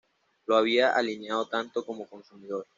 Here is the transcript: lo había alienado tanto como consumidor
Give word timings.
lo 0.47 0.57
había 0.57 0.95
alienado 0.95 1.45
tanto 1.47 1.85
como 1.85 2.07
consumidor 2.07 2.65